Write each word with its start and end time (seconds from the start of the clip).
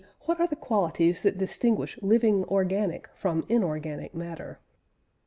what 0.21 0.39
are 0.39 0.47
the 0.47 0.55
qualities 0.55 1.21
that 1.21 1.37
distinguish 1.37 1.95
living 2.01 2.43
organic 2.45 3.07
from 3.13 3.45
inorganic 3.49 4.15
matter. 4.15 4.57